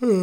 [0.00, 0.16] صباحو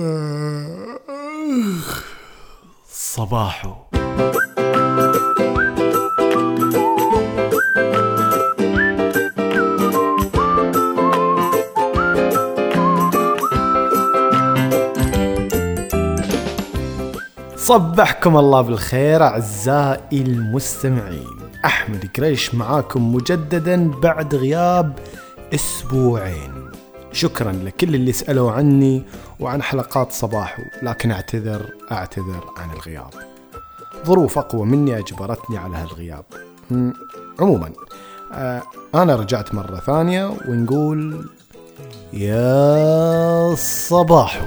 [17.55, 21.27] صبحكم الله بالخير أعزائي المستمعين.
[21.65, 24.99] أحمد قريش معاكم مجددا بعد غياب
[25.53, 26.66] أسبوعين.
[27.11, 29.03] شكرا لكل اللي سألوا عني
[29.39, 33.09] وعن حلقات صباحو لكن اعتذر أعتذر عن الغياب.
[34.05, 36.25] ظروف أقوى مني أجبرتني على هالغياب.
[37.39, 37.71] عموما
[38.33, 38.61] آه،
[38.95, 41.29] أنا رجعت مرة ثانية ونقول
[42.13, 44.45] يا صباحو.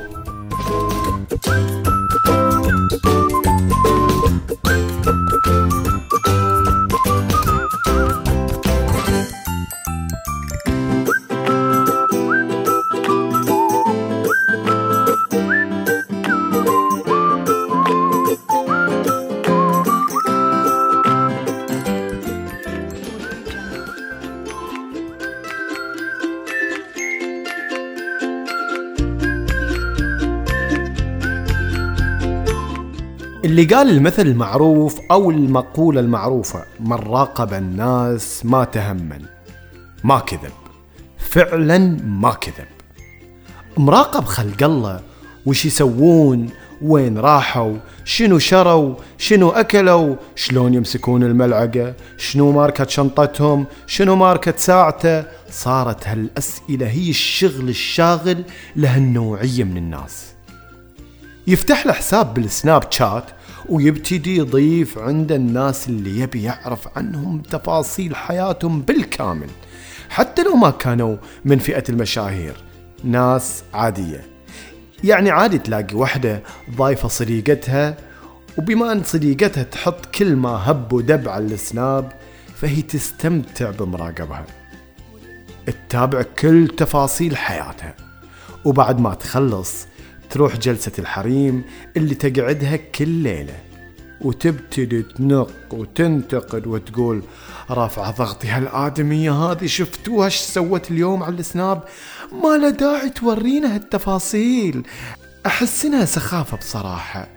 [33.50, 39.22] اللي قال المثل المعروف أو المقولة المعروفة من راقب الناس ما تهمن
[40.04, 40.52] ما كذب
[41.18, 42.66] فعلا ما كذب.
[43.76, 45.00] مراقب خلق الله
[45.46, 46.50] وش يسوون
[46.82, 55.24] وين راحوا شنو شروا شنو أكلوا شلون يمسكون الملعقة شنو ماركة شنطتهم شنو ماركة ساعته.
[55.50, 58.44] صارت هالأسئلة هي الشغل الشاغل
[58.76, 60.26] لهالنوعية من الناس.
[61.46, 63.24] يفتح له حساب بالسناب شات
[63.68, 69.50] ويبتدي يضيف عند الناس اللي يبي يعرف عنهم تفاصيل حياتهم بالكامل.
[70.08, 72.56] حتى لو ما كانوا من فئة المشاهير
[73.04, 74.24] ناس عادية.
[75.04, 76.42] يعني عادي تلاقي وحدة
[76.76, 77.96] ضايفة صديقتها
[78.58, 82.12] وبما أن صديقتها تحط كل ما هب ودب على السناب
[82.56, 84.46] فهي تستمتع بمراقبها.
[85.66, 87.94] تتابع كل تفاصيل حياتها.
[88.64, 89.86] وبعد ما تخلص
[90.30, 91.62] تروح جلسة الحريم
[91.96, 93.54] اللي تقعدها كل ليلة
[94.20, 97.22] وتبتدي تنق وتنتقد وتقول
[97.70, 101.82] رافعة ضغطي هالآدمية هذه شفتوها إيش سوت اليوم على السناب
[102.42, 104.82] ما له داعي تورينا هالتفاصيل.
[105.46, 107.28] أحس إنها سخافة بصراحة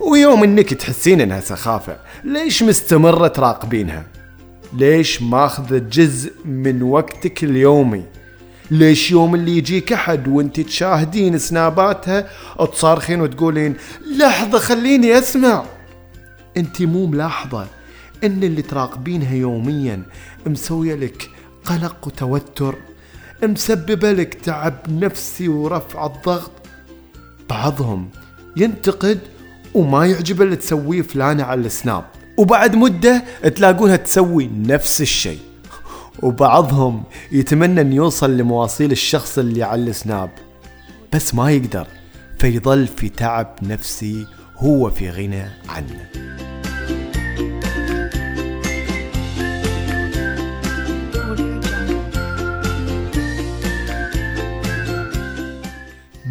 [0.00, 4.04] ويوم إنك تحسين إنها سخافة ليش مستمرة تراقبينها؟
[4.72, 8.02] ليش ماخذة جزء من وقتك اليومي؟
[8.70, 12.28] ليش يوم اللي يجيك أحد وانت تشاهدين سناباتها
[12.72, 13.76] تصارخين وتقولين
[14.18, 15.64] لحظة خليني أسمع.
[16.56, 17.66] أنت مو ملاحظة
[18.24, 20.02] إن اللي تراقبينها يوميا
[20.46, 21.30] مسوية لك
[21.64, 22.74] قلق وتوتر
[23.42, 26.50] مسببة لك تعب نفسي ورفع الضغط.
[27.50, 28.08] بعضهم
[28.56, 29.18] ينتقد
[29.74, 32.04] وما يعجبه اللي تسويه فلانة على السناب
[32.36, 33.24] وبعد مدة
[33.56, 35.38] تلاقونها تسوي نفس الشيء.
[36.22, 40.30] وبعضهم يتمنى أن يوصل لمواصيل الشخص اللي على السناب
[41.12, 41.86] بس ما يقدر
[42.38, 44.26] فيظل في تعب نفسي
[44.56, 46.06] هو في غنى عنه.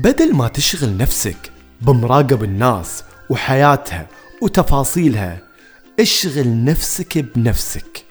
[0.03, 1.51] بدل ما تشغل نفسك
[1.81, 4.07] بمراقب الناس وحياتها
[4.41, 5.39] وتفاصيلها
[5.99, 8.04] اشغل نفسك بنفسك.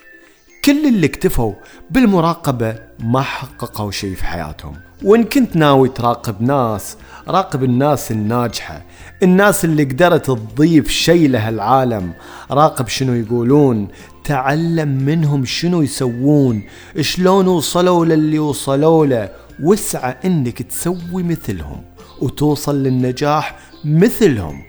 [0.64, 1.52] كل اللي اكتفوا
[1.90, 4.74] بالمراقبة ما حققوا شيء في حياتهم.
[5.02, 6.96] وإن كنت ناوي تراقب ناس
[7.28, 8.82] راقب الناس الناجحة
[9.22, 12.12] الناس اللي قدرت تضيف شيء لهالعالم
[12.50, 13.88] راقب شنو يقولون
[14.24, 16.62] تعلم منهم شنو يسوون
[17.00, 19.28] شلون وصلوا للي وصلوا له
[19.62, 21.82] واسعى إنك تسوي مثلهم
[22.20, 24.62] وتوصل للنجاح مثلهم.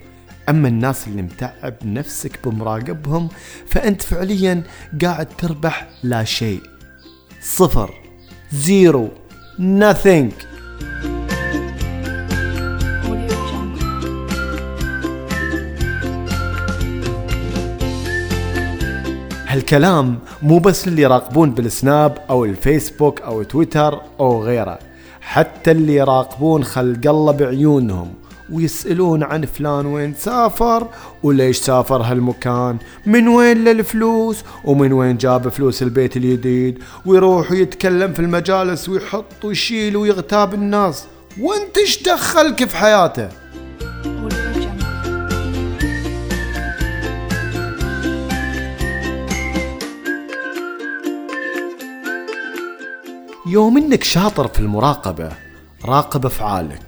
[0.49, 3.29] أما الناس اللي متعب نفسك بمراقبهم
[3.67, 4.63] فأنت فعليا
[5.01, 6.61] قاعد تربح لا شيء
[7.41, 7.93] صفر
[8.51, 9.09] زيرو
[9.59, 10.31] nothing.
[19.47, 24.79] هالكلام مو بس اللي يراقبون بالسناب أو الفيسبوك أو تويتر أو غيره
[25.21, 28.13] حتى اللي يراقبون خلق الله بعيونهم
[28.51, 30.87] ويسألون عن فلان وين سافر
[31.23, 38.19] وليش سافر هالمكان من وين للفلوس ومن وين جاب فلوس البيت الجديد ويروح ويتكلم في
[38.19, 41.05] المجالس ويحط ويشيل ويغتاب الناس
[41.39, 43.29] وانت إيش دخلك في حياته.
[53.47, 55.31] يوم إنك شاطر في المراقبة
[55.85, 56.84] راقب أفعالك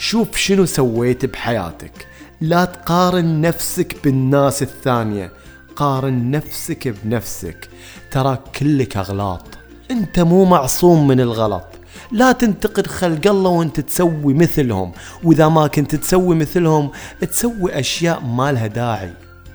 [0.00, 2.06] شوف شنو سويت بحياتك.
[2.40, 5.32] لا تقارن نفسك بالناس الثانية
[5.76, 7.68] قارن نفسك بنفسك.
[8.10, 9.44] ترى كلك أغلاط.
[9.90, 11.64] أنت مو معصوم من الغلط.
[12.12, 14.92] لا تنتقد خلق الله وأنت تسوي مثلهم.
[15.24, 19.12] وإذا ما كنت تسوي مثلهم تسوي أشياء ما لها داعي.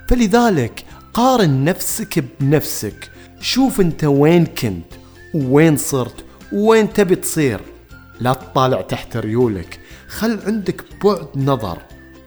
[0.07, 0.83] فلذلك
[1.13, 3.11] قارن نفسك بنفسك.
[3.41, 4.91] شوف أنت وين كنت
[5.33, 7.61] وين صرت وين تبي تصير.
[8.21, 9.79] لا تطالع تحت ريولك.
[10.07, 11.77] خل عندك بعد نظر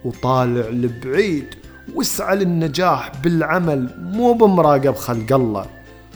[0.05, 1.47] وطالع لبعيد
[1.95, 5.67] واسعى للنجاح بالعمل مو بمراقب خلق الله.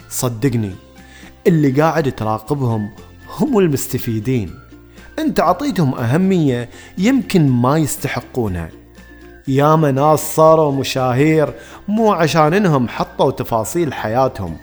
[0.09, 0.70] صدقني
[1.47, 2.91] اللي قاعد تراقبهم
[3.38, 4.55] هم المستفيدين.
[5.19, 6.69] انت عطيتهم اهمية
[6.99, 8.69] يمكن ما يستحقونها.
[9.49, 11.55] ياما ناس صاروا مشاهير
[11.88, 14.56] مو عشان انهم حطوا تفاصيل حياتهم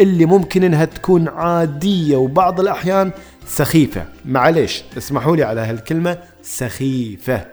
[0.00, 3.10] اللي ممكن إنها تكون عادية وبعض الأحيان
[3.46, 4.04] سخيفة.
[4.24, 7.46] معليش اسمحوا لي على هالكلمة سخيفة.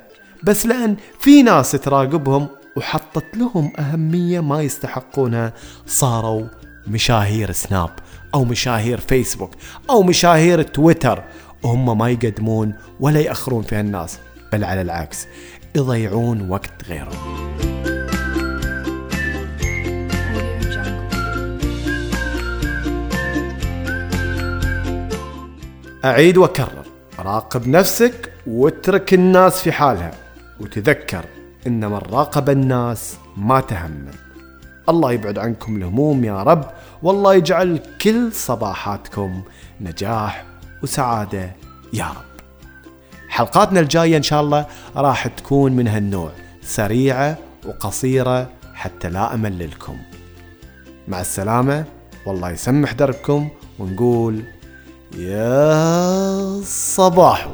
[0.44, 5.54] بس لأن في ناس تراقبهم وحطت لهم أهمية ما يستحقونها.
[5.88, 6.48] صاروا
[6.88, 7.90] مشاهير سناب
[8.34, 9.51] أو مشاهير فيسبوك
[9.89, 11.24] أو مشاهير تويتر.
[11.63, 14.19] وهم ما يقدمون ولا يأخرون في هالناس
[14.54, 15.28] بل على العكس
[15.75, 17.73] يضيعون وقت غيرهم.
[26.06, 26.86] أعيد وأكرر.
[27.20, 30.12] راقب نفسك واترك الناس في حالها.
[30.60, 31.26] وتذكر
[31.68, 34.14] إن من راقب الناس ما تهمل.
[34.90, 36.66] الله يبعد عنكم الهموم يا رب.
[37.04, 39.42] والله يجعل كل صباحاتكم
[39.82, 40.46] نجاح
[40.84, 41.52] وسعادة
[41.94, 42.44] يا رب.
[43.30, 44.66] حلقاتنا الجاية إن شاء الله
[44.96, 46.32] راح تكون من هالنوع.
[46.62, 49.98] سريعة وقصيرة حتى لا أمللكم.
[51.08, 51.86] مع السلامة.
[52.26, 53.50] والله يسمح دربكم
[53.80, 54.44] ونقول
[55.18, 57.51] يا صباحو.